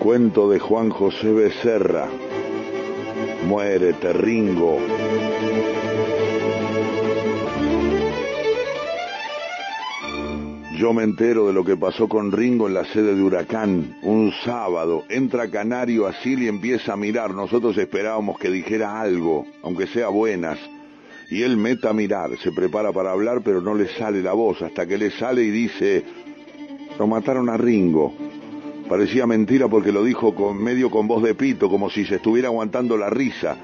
[0.00, 2.08] Cuento de Juan José Becerra.
[3.46, 4.78] Muere Ringo.
[10.78, 13.98] Yo me entero de lo que pasó con Ringo en la sede de Huracán.
[14.00, 17.34] Un sábado entra Canario así y empieza a mirar.
[17.34, 20.58] Nosotros esperábamos que dijera algo, aunque sea buenas.
[21.28, 24.62] Y él mete a mirar, se prepara para hablar, pero no le sale la voz,
[24.62, 26.02] hasta que le sale y dice,
[26.98, 28.29] lo mataron a Ringo.
[28.90, 32.48] Parecía mentira porque lo dijo con medio con voz de pito, como si se estuviera
[32.48, 33.56] aguantando la risa.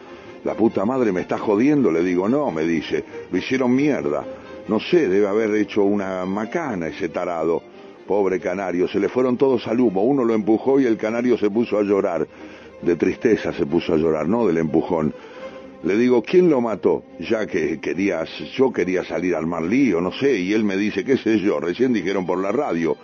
[0.44, 4.24] La puta madre me está jodiendo, le digo, no, me dice, lo hicieron mierda.
[4.69, 7.60] No sé, debe haber hecho una macana ese tarado.
[8.06, 10.04] Pobre canario, se le fueron todos al humo.
[10.04, 12.24] Uno lo empujó y el canario se puso a llorar.
[12.80, 15.12] De tristeza se puso a llorar, no del empujón.
[15.82, 17.02] Le digo, ¿quién lo mató?
[17.19, 21.04] Ya que querías, yo quería salir al mar lío, no sé, y él me dice,
[21.04, 22.97] qué sé yo, recién dijeron por la radio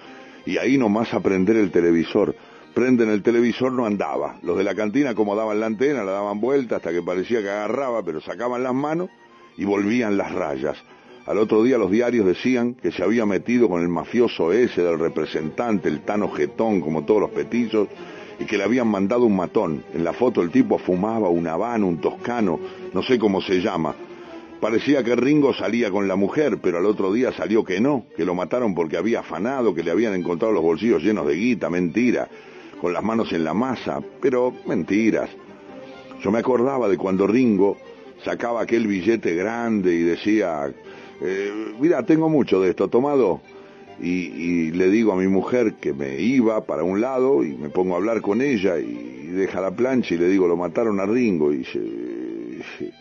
[0.47, 2.35] y ahí nomás a prender el televisor.
[2.75, 4.37] Prenden el televisor no andaba.
[4.43, 8.03] Los de la cantina acomodaban la antena, la daban vuelta hasta que parecía que agarraba,
[8.03, 9.11] pero sacaban las manos
[9.57, 10.77] y volvían las rayas.
[11.27, 14.99] Al otro día los diarios decían que se había metido con el mafioso ese del
[14.99, 17.89] representante, el Tano Getón, como todos los petizos,
[18.41, 19.84] y que le habían mandado un matón.
[19.95, 22.59] En la foto el tipo fumaba un habano, un toscano,
[22.93, 23.95] no sé cómo se llama,
[24.63, 28.25] Parecía que Ringo salía con la mujer, pero al otro día salió que no, que
[28.25, 32.29] lo mataron porque había afanado, que le habían encontrado los bolsillos llenos de guita, mentira,
[32.81, 35.31] con las manos en la masa, pero mentiras.
[36.22, 37.77] Yo me acordaba de cuando Ringo
[38.25, 40.72] sacaba aquel billete grande y decía,
[41.21, 43.41] eh, mira, tengo mucho de esto, tomado.
[44.01, 47.95] Y, le digo a mi mujer que me iba para un lado y me pongo
[47.95, 51.53] a hablar con ella y deja la plancha y le digo, lo mataron a Ringo.
[51.53, 52.93] Y se,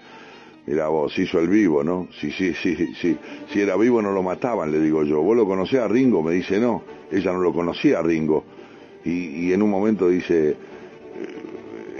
[0.67, 2.07] Mira vos, hizo el vivo, ¿no?
[2.19, 3.17] Sí, sí, sí, sí.
[3.51, 5.21] Si era vivo no lo mataban, le digo yo.
[5.21, 6.21] ¿Vos lo conocés a Ringo?
[6.21, 6.83] Me dice, no.
[7.11, 8.43] Ella no lo conocía a Ringo.
[9.03, 10.55] Y, en un momento dice, eh,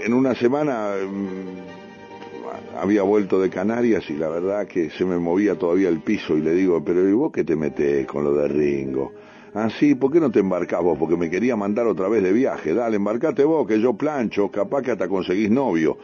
[0.04, 5.58] en una semana mm, había vuelto de Canarias y la verdad que se me movía
[5.58, 8.46] todavía el piso y le digo, pero ¿y vos qué te metés con lo de
[8.46, 9.12] Ringo?
[9.54, 10.96] Ah, sí, ¿por qué no te embarcás vos?
[10.96, 12.72] Porque me quería mandar otra vez de viaje.
[12.72, 15.98] Dale, embarcate vos, que yo plancho, capaz que hasta conseguís novio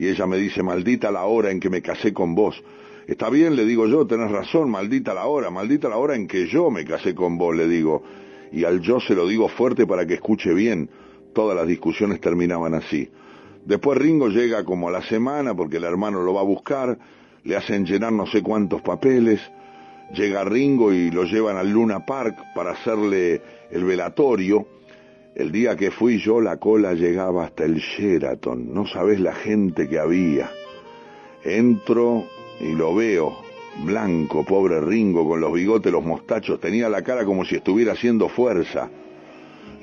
[0.00, 2.64] y ella me dice, maldita la hora en que me casé con vos.
[3.06, 6.46] Está bien, le digo yo, tenés razón, maldita la hora, maldita la hora en que
[6.46, 8.02] yo me casé con vos, le digo.
[8.50, 10.88] Y al yo se lo digo fuerte para que escuche bien.
[11.34, 13.10] Todas las discusiones terminaban así.
[13.66, 16.98] Después Ringo llega como a la semana porque el hermano lo va a buscar,
[17.44, 19.38] le hacen llenar no sé cuántos papeles,
[20.14, 24.66] llega Ringo y lo llevan al Luna Park para hacerle el velatorio
[25.34, 29.88] el día que fui yo la cola llegaba hasta el Sheraton, no sabes la gente
[29.88, 30.50] que había.
[31.44, 32.24] Entro
[32.60, 33.38] y lo veo,
[33.84, 38.28] blanco, pobre Ringo, con los bigotes, los mostachos, tenía la cara como si estuviera haciendo
[38.28, 38.90] fuerza.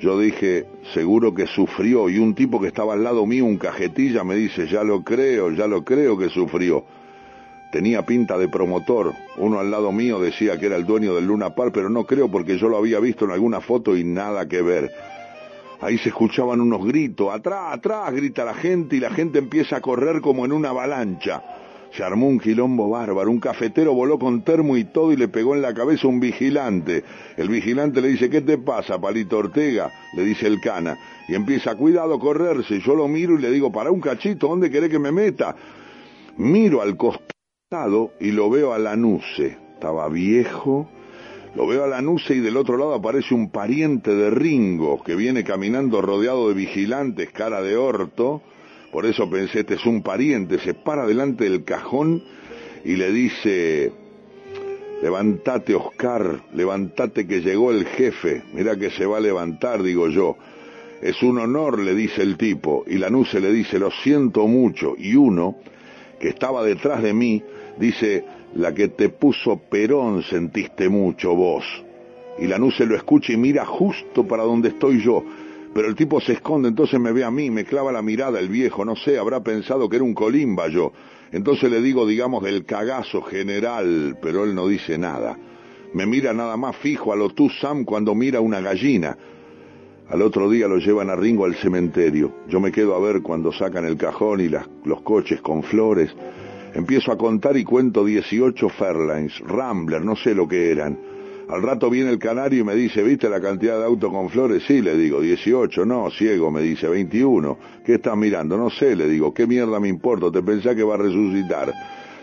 [0.00, 4.22] Yo dije, seguro que sufrió, y un tipo que estaba al lado mío, un cajetilla,
[4.22, 6.84] me dice, ya lo creo, ya lo creo que sufrió.
[7.72, 11.54] Tenía pinta de promotor, uno al lado mío decía que era el dueño del Luna
[11.54, 14.62] Park, pero no creo porque yo lo había visto en alguna foto y nada que
[14.62, 14.92] ver.
[15.80, 19.80] Ahí se escuchaban unos gritos, atrás, atrás, grita la gente y la gente empieza a
[19.80, 21.42] correr como en una avalancha.
[21.92, 25.54] Se armó un quilombo bárbaro, un cafetero voló con termo y todo y le pegó
[25.54, 27.04] en la cabeza un vigilante.
[27.36, 29.90] El vigilante le dice, ¿qué te pasa, Palito Ortega?
[30.14, 30.98] Le dice el cana.
[31.28, 32.80] Y empieza, cuidado, correrse.
[32.80, 35.56] Yo lo miro y le digo, para un cachito, ¿dónde querés que me meta?
[36.36, 39.56] Miro al costado y lo veo a la nuce.
[39.74, 40.88] Estaba viejo,
[41.54, 45.14] lo veo a la nuce y del otro lado aparece un pariente de Ringo que
[45.14, 48.42] viene caminando rodeado de vigilantes, cara de orto.
[48.92, 50.58] Por eso pensé, este es un pariente.
[50.58, 52.22] Se para delante del cajón
[52.84, 53.92] y le dice,
[55.02, 58.42] levántate Oscar, levántate que llegó el jefe.
[58.52, 60.36] Mira que se va a levantar, digo yo.
[61.00, 62.84] Es un honor, le dice el tipo.
[62.86, 64.94] Y la nuce le dice, lo siento mucho.
[64.98, 65.56] Y uno,
[66.20, 67.42] que estaba detrás de mí,
[67.78, 68.24] dice,
[68.58, 71.64] la que te puso Perón sentiste mucho vos.
[72.40, 75.22] Y la se lo escucha y mira justo para donde estoy yo.
[75.72, 78.48] Pero el tipo se esconde, entonces me ve a mí, me clava la mirada el
[78.48, 80.92] viejo, no sé, habrá pensado que era un colimba yo.
[81.30, 85.38] Entonces le digo, digamos, del cagazo general, pero él no dice nada.
[85.94, 89.16] Me mira nada más fijo a lo tú Sam cuando mira una gallina.
[90.08, 92.32] Al otro día lo llevan a Ringo al cementerio.
[92.48, 96.10] Yo me quedo a ver cuando sacan el cajón y los coches con flores.
[96.74, 100.98] Empiezo a contar y cuento 18 Fairlines, Rambler, no sé lo que eran.
[101.48, 104.64] Al rato viene el canario y me dice, ¿viste la cantidad de autos con flores?
[104.66, 107.58] Sí, le digo, 18, no, ciego, me dice, 21.
[107.86, 108.58] ¿Qué estás mirando?
[108.58, 110.30] No sé, le digo, ¿qué mierda me importa?
[110.30, 111.72] ¿Te pensás que va a resucitar?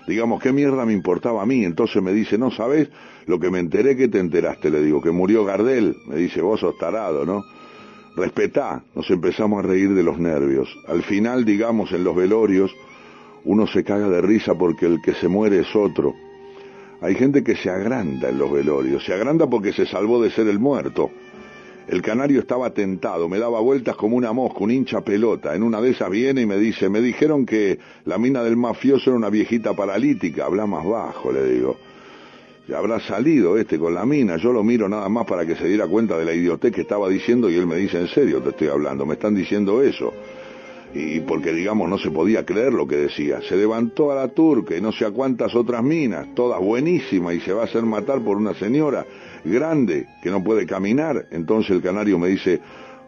[0.08, 1.66] Digamos, ¿qué mierda me importaba a mí?
[1.66, 2.88] Entonces me dice, ¿no sabes
[3.26, 4.70] lo que me enteré que te enteraste?
[4.70, 5.96] Le digo, que murió Gardel.
[6.08, 7.44] Me dice, vos sos tarado, ¿no?
[8.16, 10.70] Respetá, nos empezamos a reír de los nervios.
[10.88, 12.72] Al final, digamos, en los velorios,
[13.46, 16.16] uno se caga de risa porque el que se muere es otro.
[17.02, 20.48] Hay gente que se agranda en los velorios, se agranda porque se salvó de ser
[20.48, 21.12] el muerto.
[21.88, 25.54] El canario estaba tentado, me daba vueltas como una mosca, un hincha pelota.
[25.54, 29.12] En una de esas viene y me dice, me dijeron que la mina del mafioso
[29.12, 31.78] era una viejita paralítica, habla más bajo, le digo.
[32.68, 35.68] Ya habrá salido este con la mina, yo lo miro nada más para que se
[35.68, 38.50] diera cuenta de la idiotez que estaba diciendo y él me dice, en serio te
[38.50, 40.12] estoy hablando, me están diciendo eso
[40.96, 43.42] y porque digamos no se podía creer lo que decía.
[43.42, 47.42] Se levantó a la turca y no sé a cuántas otras minas, todas buenísimas, y
[47.42, 49.06] se va a hacer matar por una señora
[49.44, 51.28] grande que no puede caminar.
[51.32, 52.62] Entonces el canario me dice,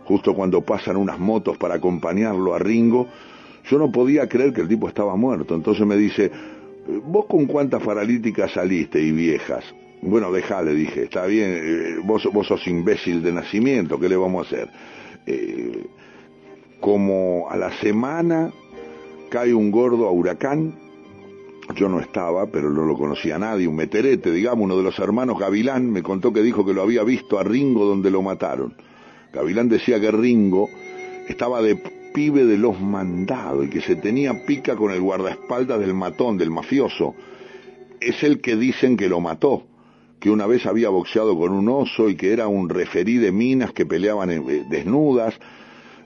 [0.03, 3.07] justo cuando pasan unas motos para acompañarlo a Ringo,
[3.69, 5.55] yo no podía creer que el tipo estaba muerto.
[5.55, 6.29] Entonces me dice,
[7.05, 9.63] ¿vos con cuántas paralíticas saliste y viejas?
[10.01, 14.45] Bueno, le dije, está bien, eh, vos, vos sos imbécil de nacimiento, ¿qué le vamos
[14.45, 14.69] a hacer?
[15.25, 15.85] Eh,
[16.79, 18.51] como a la semana
[19.29, 20.75] cae un gordo a huracán,
[21.75, 25.37] yo no estaba, pero no lo conocía nadie, un meterete, digamos, uno de los hermanos
[25.37, 28.75] Gavilán me contó que dijo que lo había visto a Ringo donde lo mataron.
[29.33, 30.69] Gavilán decía que Ringo
[31.27, 31.75] estaba de
[32.13, 36.49] pibe de los mandados y que se tenía pica con el guardaespaldas del matón, del
[36.49, 37.13] mafioso.
[37.99, 39.65] Es el que dicen que lo mató,
[40.19, 43.73] que una vez había boxeado con un oso y que era un referí de minas
[43.73, 45.37] que peleaban eh, desnudas,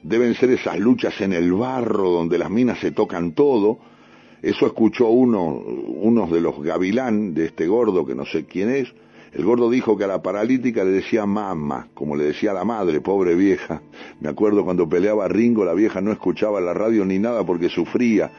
[0.03, 3.79] deben ser esas luchas en el barro donde las minas se tocan todo.
[4.41, 8.91] Eso escuchó uno, uno de los gavilán de este gordo, que no sé quién es.
[9.33, 12.99] El gordo dijo que a la paralítica le decía mamá, como le decía la madre,
[12.99, 13.81] pobre vieja.
[14.19, 18.31] Me acuerdo cuando peleaba Ringo, la vieja no escuchaba la radio ni nada porque sufría.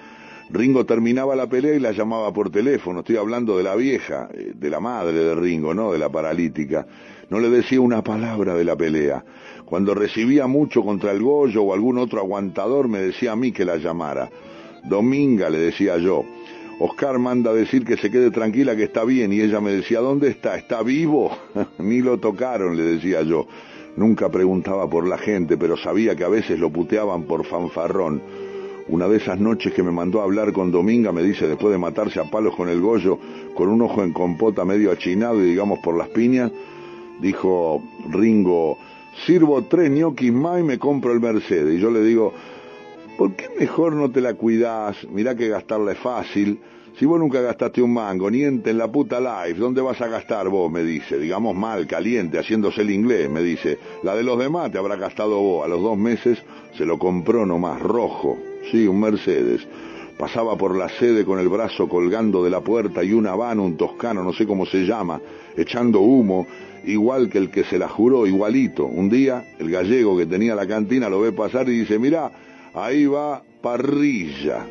[0.50, 3.00] Ringo terminaba la pelea y la llamaba por teléfono.
[3.00, 6.86] Estoy hablando de la vieja, eh, de la madre de Ringo, no de la paralítica.
[7.30, 9.24] No le decía una palabra de la pelea.
[9.64, 13.64] Cuando recibía mucho contra el Goyo o algún otro aguantador, me decía a mí que
[13.64, 14.28] la llamara.
[14.84, 16.24] Dominga, le decía yo.
[16.78, 19.32] Oscar manda a decir que se quede tranquila, que está bien.
[19.32, 20.56] Y ella me decía, ¿dónde está?
[20.56, 21.30] ¿Está vivo?
[21.78, 23.46] Ni lo tocaron, le decía yo.
[23.96, 28.22] Nunca preguntaba por la gente, pero sabía que a veces lo puteaban por fanfarrón.
[28.88, 31.78] Una de esas noches que me mandó a hablar con Dominga, me dice, después de
[31.78, 33.18] matarse a palos con el Goyo,
[33.54, 36.50] con un ojo en compota medio achinado y digamos por las piñas,
[37.20, 37.80] dijo
[38.10, 38.76] Ringo,
[39.24, 41.76] sirvo tres ñoquis más y me compro el Mercedes.
[41.76, 42.32] Y yo le digo,
[43.16, 44.96] ¿por qué mejor no te la cuidás?
[45.10, 46.58] Mirá que gastarla es fácil.
[46.98, 50.48] Si vos nunca gastaste un mango, ni en la puta life, ¿dónde vas a gastar
[50.48, 50.70] vos?
[50.70, 53.78] Me dice, digamos mal, caliente, haciéndose el inglés, me dice.
[54.02, 55.64] La de los demás te habrá gastado vos.
[55.64, 56.42] A los dos meses
[56.76, 58.36] se lo compró nomás, rojo.
[58.70, 59.66] Sí, un Mercedes.
[60.18, 63.76] Pasaba por la sede con el brazo colgando de la puerta y una van, un
[63.76, 65.20] toscano, no sé cómo se llama,
[65.56, 66.46] echando humo
[66.84, 68.84] igual que el que se la juró, igualito.
[68.84, 72.30] Un día el gallego que tenía la cantina lo ve pasar y dice, mira,
[72.74, 74.66] ahí va parrilla.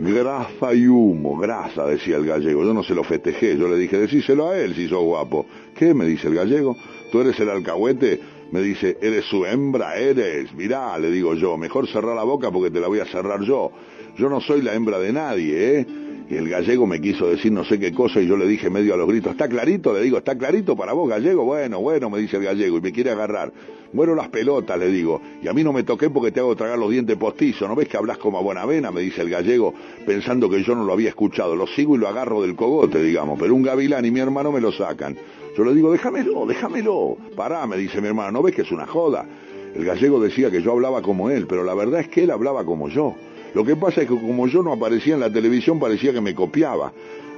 [0.00, 2.64] Grasa y humo, grasa, decía el gallego.
[2.64, 5.46] Yo no se lo festejé, yo le dije, decíselo a él si sos guapo.
[5.76, 5.94] ¿Qué?
[5.94, 6.76] me dice el gallego.
[7.12, 8.20] ¿Tú eres el alcahuete?
[8.50, 10.52] Me dice, eres su hembra, eres.
[10.54, 13.72] Mirá, le digo yo, mejor cerrar la boca porque te la voy a cerrar yo.
[14.16, 15.86] Yo no soy la hembra de nadie, ¿eh?
[16.28, 18.94] Y el gallego me quiso decir no sé qué cosa y yo le dije medio
[18.94, 19.92] a los gritos, ¿está clarito?
[19.92, 21.44] Le digo, ¿está clarito para vos, gallego?
[21.44, 23.52] Bueno, bueno, me dice el gallego y me quiere agarrar.
[23.92, 26.78] Bueno, las pelotas, le digo, y a mí no me toqué porque te hago tragar
[26.78, 28.90] los dientes postizos, ¿no ves que hablas como a buena vena?
[28.90, 29.72] Me dice el gallego,
[30.04, 31.54] pensando que yo no lo había escuchado.
[31.54, 34.60] Lo sigo y lo agarro del cogote, digamos, pero un gavilán y mi hermano me
[34.60, 35.16] lo sacan.
[35.56, 37.16] Yo le digo, déjamelo, déjamelo.
[37.36, 39.26] Pará, me dice mi hermano, ¿no ves que es una joda?
[39.76, 42.64] El gallego decía que yo hablaba como él, pero la verdad es que él hablaba
[42.64, 43.14] como yo.
[43.54, 46.34] Lo que pasa es que como yo no aparecía en la televisión parecía que me
[46.34, 46.92] copiaba.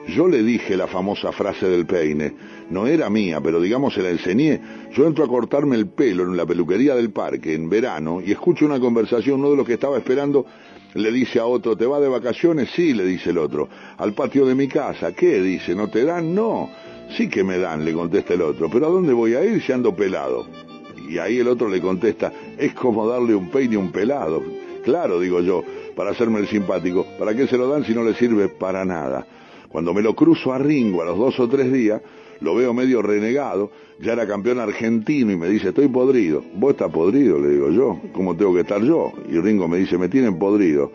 [0.08, 2.32] Yo le dije la famosa frase del peine.
[2.70, 4.60] No era mía, pero digamos se la enseñé.
[4.94, 8.64] Yo entro a cortarme el pelo en la peluquería del parque en verano y escucho
[8.64, 9.40] una conversación.
[9.40, 10.46] Uno de los que estaba esperando
[10.94, 12.70] le dice a otro, ¿te va de vacaciones?
[12.74, 13.68] Sí, le dice el otro.
[13.98, 15.12] Al patio de mi casa.
[15.12, 15.42] ¿Qué?
[15.42, 16.34] Dice, ¿no te dan?
[16.34, 16.70] No.
[17.16, 18.70] Sí que me dan, le contesta el otro.
[18.70, 20.46] ¿Pero a dónde voy a ir si ando pelado?
[21.08, 24.42] Y ahí el otro le contesta, es como darle un peine a un pelado.
[24.84, 25.62] Claro, digo yo,
[25.96, 27.06] para hacerme el simpático.
[27.18, 29.26] ¿Para qué se lo dan si no le sirve para nada?
[29.68, 32.00] Cuando me lo cruzo a Ringo a los dos o tres días,
[32.40, 36.44] lo veo medio renegado, ya era campeón argentino y me dice, estoy podrido.
[36.54, 37.40] ¿Vos estás podrido?
[37.40, 39.12] Le digo yo, ¿cómo tengo que estar yo?
[39.28, 40.92] Y Ringo me dice, me tienen podrido.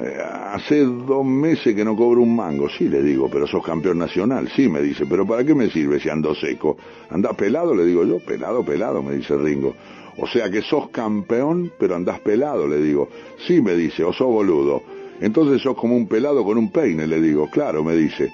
[0.00, 0.16] Eh,
[0.52, 4.48] hace dos meses que no cobro un mango, sí, le digo, pero sos campeón nacional,
[4.54, 6.76] sí, me dice, pero ¿para qué me sirve si ando seco?
[7.10, 7.74] ¿Andás pelado?
[7.74, 9.74] Le digo yo, pelado, pelado, me dice Ringo.
[10.20, 13.08] O sea que sos campeón, pero andás pelado, le digo.
[13.46, 14.82] Sí, me dice, o sos boludo.
[15.20, 17.48] Entonces sos como un pelado con un peine, le digo.
[17.50, 18.32] Claro, me dice.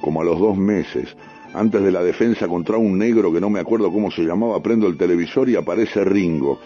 [0.00, 1.08] Como a los dos meses,
[1.54, 4.86] antes de la defensa contra un negro que no me acuerdo cómo se llamaba, prendo
[4.86, 6.58] el televisor y aparece Ringo.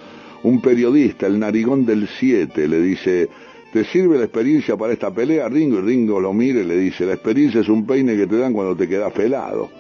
[0.43, 3.29] Un periodista, el narigón del 7, le dice,
[3.73, 5.79] ¿te sirve la experiencia para esta pelea, Ringo?
[5.79, 8.53] Y Ringo lo mira y le dice, la experiencia es un peine que te dan
[8.53, 9.71] cuando te quedas pelado.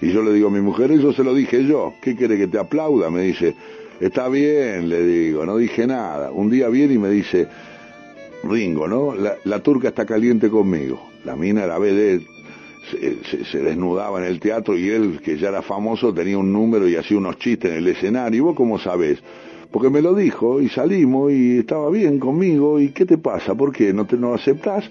[0.00, 1.92] Y yo le digo a mi mujer, eso se lo dije yo.
[2.00, 3.10] ¿Qué quiere que te aplauda?
[3.10, 3.54] Me dice,
[4.00, 6.30] Está bien, le digo, no dije nada.
[6.32, 7.46] Un día viene y me dice,
[8.42, 9.14] Ringo, ¿no?
[9.14, 11.10] La, turca está caliente conmigo.
[11.24, 12.22] La mina la ve
[13.50, 16.96] se, desnudaba en el teatro y él, que ya era famoso, tenía un número y
[16.96, 18.38] hacía unos chistes en el escenario.
[18.38, 19.18] ¿Y vos cómo sabés?
[19.70, 22.80] Porque me lo dijo y salimos y estaba bien conmigo.
[22.80, 23.54] ¿Y qué te pasa?
[23.54, 23.92] ¿Por qué?
[23.92, 24.90] ¿No te no aceptás?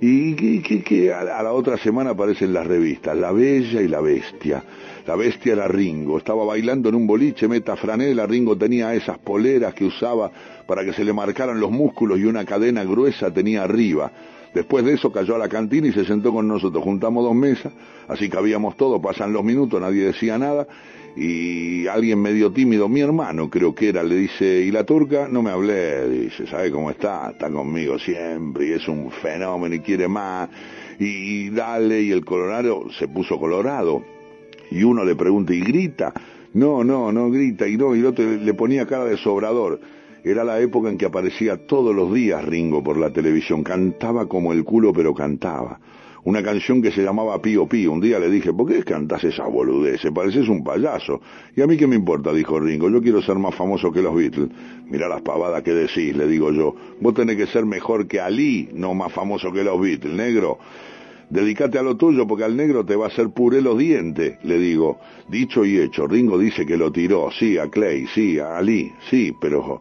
[0.00, 4.62] Y que, a, la otra semana aparecen las revistas, La Bella y la Bestia.
[5.06, 9.72] La Bestia era Ringo, estaba bailando en un boliche meta franela, Ringo tenía esas poleras
[9.72, 10.30] que usaba
[10.66, 14.10] para que se le marcaran los músculos y una cadena gruesa tenía arriba.
[14.56, 16.82] Después de eso cayó a la cantina y se sentó con nosotros.
[16.82, 17.74] Juntamos dos mesas,
[18.08, 20.66] así que habíamos todo, pasan los minutos, nadie decía nada
[21.14, 25.28] y alguien medio tímido, mi hermano creo que era, le dice, ¿y la turca?
[25.28, 27.32] No me hablé, dice, ¿sabe cómo está?
[27.32, 30.48] Está conmigo siempre y es un fenómeno y quiere más.
[30.98, 34.02] Y, dale, y el colorado se puso colorado.
[34.70, 36.14] Y uno le pregunta, ¿y grita?
[36.54, 39.80] No, no, no grita, y no, y el otro le ponía cara de sobrador.
[40.26, 44.52] Era la época en que aparecía todos los días Ringo por la televisión, cantaba como
[44.52, 45.78] el culo, pero cantaba
[46.24, 47.92] una canción que se llamaba Pío Pío.
[47.92, 50.00] Un día le dije, ¿por qué cantas esa boludez?
[50.12, 51.20] Pareces un payaso.
[51.54, 54.16] Y a mí qué me importa, dijo Ringo, yo quiero ser más famoso que los
[54.16, 54.48] Beatles.
[54.90, 56.74] Mira las pavadas que decís, le digo yo.
[57.00, 60.58] Vos tenés que ser mejor que Ali, no más famoso que los Beatles, negro.
[61.30, 64.58] Dedicate a lo tuyo porque al negro te va a hacer puré los dientes, le
[64.58, 64.98] digo.
[65.28, 69.32] Dicho y hecho, Ringo dice que lo tiró, sí, a Clay, sí, a Ali, sí,
[69.40, 69.80] pero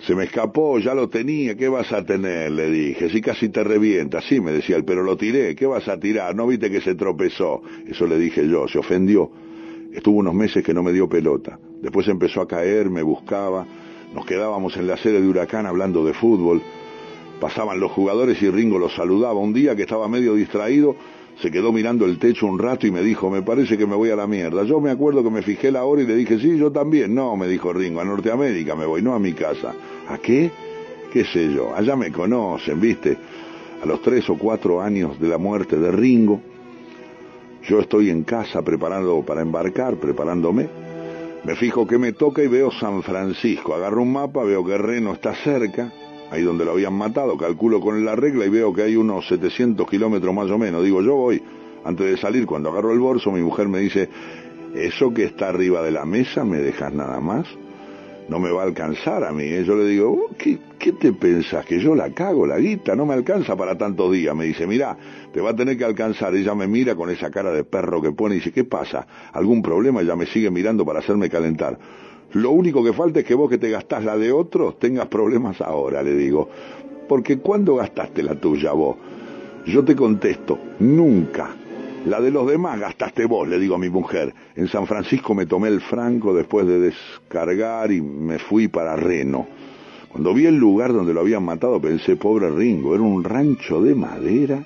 [0.00, 2.52] se me escapó, ya lo tenía, ¿qué vas a tener?
[2.52, 5.88] Le dije, si casi te revienta, sí, me decía él, pero lo tiré, ¿qué vas
[5.88, 6.34] a tirar?
[6.36, 7.62] ¿No viste que se tropezó?
[7.86, 9.30] Eso le dije yo, se ofendió.
[9.92, 11.58] Estuvo unos meses que no me dio pelota.
[11.82, 13.66] Después empezó a caer, me buscaba,
[14.14, 16.62] nos quedábamos en la sede de Huracán hablando de fútbol.
[17.40, 19.38] Pasaban los jugadores y Ringo los saludaba.
[19.38, 20.96] Un día que estaba medio distraído,
[21.40, 24.10] se quedó mirando el techo un rato y me dijo, me parece que me voy
[24.10, 24.64] a la mierda.
[24.64, 27.14] Yo me acuerdo que me fijé la hora y le dije, sí, yo también.
[27.14, 29.74] No, me dijo Ringo, a Norteamérica me voy, no a mi casa.
[30.08, 30.50] ¿A qué?
[31.12, 31.74] ¿Qué sé yo?
[31.74, 33.16] Allá me conocen, ¿viste?
[33.82, 36.40] A los tres o cuatro años de la muerte de Ringo,
[37.62, 40.68] yo estoy en casa preparando para embarcar, preparándome.
[41.44, 43.74] Me fijo que me toca y veo San Francisco.
[43.74, 45.92] Agarro un mapa, veo que Reno está cerca,
[46.30, 49.88] ahí donde lo habían matado, calculo con la regla y veo que hay unos 700
[49.88, 50.84] kilómetros más o menos.
[50.84, 51.42] Digo, yo voy.
[51.84, 54.08] Antes de salir, cuando agarro el bolso, mi mujer me dice,
[54.74, 57.46] ¿eso que está arriba de la mesa me dejas nada más?
[58.28, 59.44] No me va a alcanzar a mí.
[59.44, 59.64] ¿eh?
[59.64, 61.64] Yo le digo, oh, ¿qué, ¿qué, te pensás?
[61.64, 64.36] Que yo la cago, la guita, no me alcanza para tantos días.
[64.36, 64.98] Me dice, mira,
[65.32, 66.34] te va a tener que alcanzar.
[66.34, 69.06] Ella me mira con esa cara de perro que pone y dice, ¿qué pasa?
[69.32, 70.02] ¿Algún problema?
[70.02, 71.78] Ella me sigue mirando para hacerme calentar.
[72.32, 75.60] Lo único que falta es que vos que te gastás la de otros tengas problemas
[75.60, 76.48] ahora, le digo.
[77.08, 78.96] Porque ¿cuándo gastaste la tuya vos?
[79.66, 81.50] Yo te contesto, nunca.
[82.06, 84.34] La de los demás gastaste vos, le digo a mi mujer.
[84.56, 89.46] En San Francisco me tomé el franco después de descargar y me fui para Reno.
[90.08, 93.94] Cuando vi el lugar donde lo habían matado pensé, pobre Ringo, era un rancho de
[93.94, 94.64] madera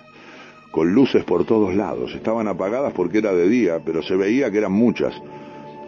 [0.71, 2.15] con luces por todos lados.
[2.15, 5.15] Estaban apagadas porque era de día, pero se veía que eran muchas.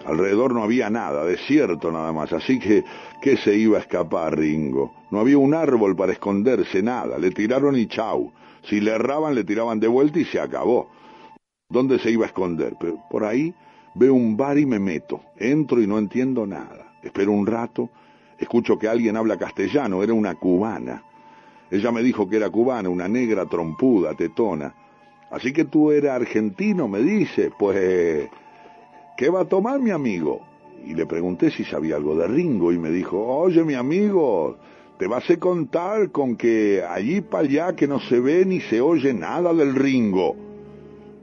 [0.05, 2.85] Alrededor no había nada, desierto nada más, así que,
[3.23, 4.93] ¿qué se iba a escapar Ringo?
[5.11, 8.33] No había un árbol para esconderse, nada, le tiraron y chau.
[8.69, 10.91] Si le erraban, le tiraban de vuelta y se acabó.
[11.71, 12.77] ¿Dónde se iba a esconder?
[12.79, 13.55] Pero por ahí
[13.95, 15.21] veo un bar y me meto.
[15.39, 16.93] Entro y no entiendo nada.
[17.03, 17.89] Espero un rato,
[18.39, 21.03] escucho que alguien habla castellano, era una cubana.
[21.71, 24.75] Ella me dijo que era cubana, una negra trompuda, tetona.
[25.31, 27.51] Así que tú eres argentino, me dice.
[27.59, 28.29] Pues
[29.17, 30.41] ¿qué va a tomar mi amigo?
[30.87, 34.57] Y le pregunté si sabía algo de Ringo y me dijo, oye mi amigo,
[34.99, 38.81] te vas a contar con que allí para allá que no se ve ni se
[38.81, 40.37] oye nada del Ringo.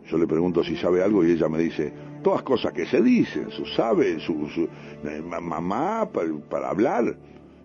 [0.09, 1.93] Yo le pregunto si sabe algo y ella me dice,
[2.23, 4.67] todas cosas que se dicen, su sabe, su,
[5.03, 6.09] eh, mamá
[6.49, 7.15] para, hablar.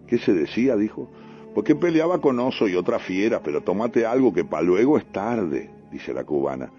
[0.07, 0.77] ¿Qué se decía?
[0.77, 1.11] Dijo.
[1.55, 5.71] Porque peleaba con oso y otra fiera, pero tómate algo que para luego es tarde,
[5.91, 6.71] dice la cubana.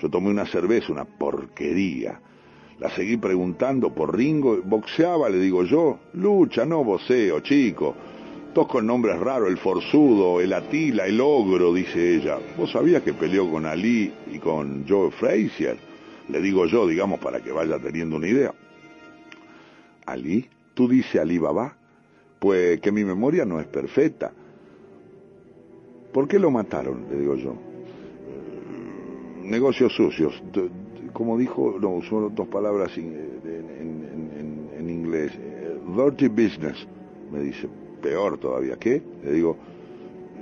[0.00, 2.18] Yo tomé una cerveza, una porquería.
[2.82, 7.94] La seguí preguntando por Ringo, boxeaba, le digo yo, lucha, no voceo, chico.
[8.52, 12.40] Todos con nombres raros, el forzudo, el Atila, el ogro, dice ella.
[12.58, 15.76] ¿Vos sabías que peleó con Ali y con Joe Frazier?
[16.28, 18.52] Le digo yo, digamos, para que vaya teniendo una idea.
[20.04, 20.48] ¿Ali?
[20.74, 21.76] ¿Tú dices Ali Baba?
[22.40, 24.32] Pues que mi memoria no es perfecta.
[26.12, 27.06] ¿Por qué lo mataron?
[27.08, 27.54] Le digo yo.
[29.44, 30.42] Mm, negocios sucios.
[31.12, 33.40] Como dijo, no, usó dos palabras en,
[34.88, 35.32] inglés.
[35.38, 36.86] Eh, dirty business,
[37.30, 37.68] me dice.
[38.00, 38.76] Peor todavía.
[38.76, 39.00] ¿Qué?
[39.24, 39.56] Le digo,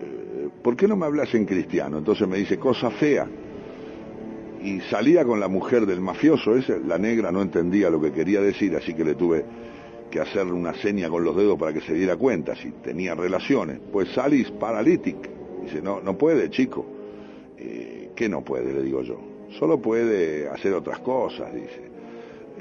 [0.00, 1.98] eh, ¿por qué no me hablas en cristiano?
[1.98, 3.28] Entonces me dice, cosa fea.
[4.62, 8.40] Y salía con la mujer del mafioso ese, la negra no entendía lo que quería
[8.40, 9.44] decir, así que le tuve
[10.10, 13.78] que hacerle una seña con los dedos para que se diera cuenta si tenía relaciones.
[13.92, 15.20] Pues salís paralítico.
[15.62, 16.84] Dice, no, no puede, chico.
[17.56, 18.72] Eh, ¿Qué no puede?
[18.72, 19.18] Le digo yo.
[19.58, 21.82] Solo puede hacer otras cosas, dice.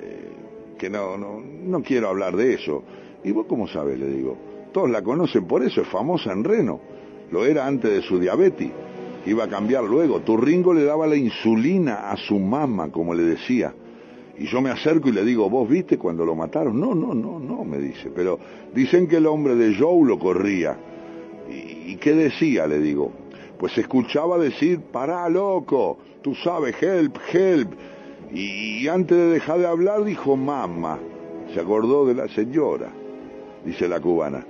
[0.01, 0.29] Eh,
[0.77, 2.83] que no, no, no quiero hablar de eso.
[3.23, 3.99] ¿Y vos cómo sabes?
[3.99, 4.37] Le digo.
[4.71, 6.79] Todos la conocen por eso, es famosa en Reno.
[7.31, 8.69] Lo era antes de su diabetes.
[9.25, 10.21] Iba a cambiar luego.
[10.21, 13.73] Tu Ringo le daba la insulina a su mamá, como le decía.
[14.37, 16.79] Y yo me acerco y le digo, ¿vos viste cuando lo mataron?
[16.79, 18.09] No, no, no, no, me dice.
[18.15, 18.39] Pero
[18.73, 20.77] dicen que el hombre de Joe lo corría.
[21.49, 22.65] ¿Y, qué decía?
[22.67, 23.11] Le digo.
[23.59, 27.73] Pues escuchaba decir, pará, loco, tú sabes, help, help.
[28.31, 30.97] Y, antes de dejar de hablar dijo, mamá.
[31.53, 32.91] Se acordó de la señora,
[33.65, 34.45] dice la cubana.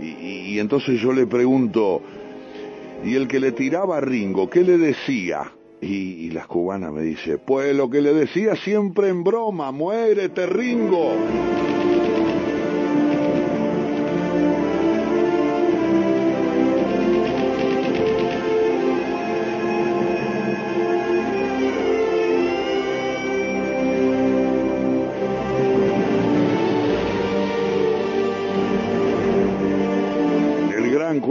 [0.00, 2.02] Y, y entonces yo le pregunto,
[3.04, 5.52] ¿y el que le tiraba a Ringo, qué le decía?
[5.80, 11.14] Y, la cubana me dice, pues lo que le decía siempre en broma, muérete Ringo.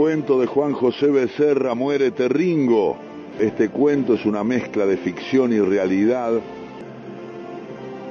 [0.06, 2.96] Cuento de Juan José Becerra, Muérete Ringo
[3.40, 6.30] este cuento es una mezcla de ficción y realidad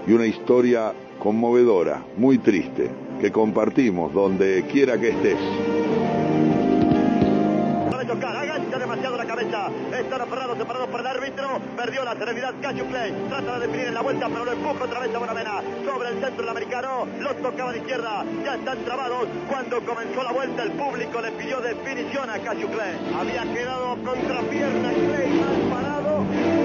[0.05, 2.89] y una historia conmovedora, muy triste,
[3.21, 5.37] que compartimos donde quiera que estés.
[9.55, 11.59] Están aferrados, separados por el árbitro.
[11.77, 12.85] Perdió la serenidad Cacho.
[13.29, 15.61] Trata de definir en la vuelta, pero lo empuja otra vez a Bonavena.
[15.85, 17.07] Sobre el centro del americano.
[17.19, 18.25] Los tocaba de izquierda.
[18.43, 19.27] Ya están trabados.
[19.49, 22.67] Cuando comenzó la vuelta, el público le pidió definición a Cacho.
[23.17, 26.64] Había quedado contra pierna Clay mal parado.